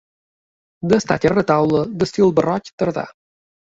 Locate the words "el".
1.33-1.37